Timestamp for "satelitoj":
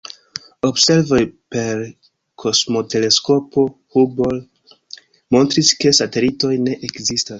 6.01-6.51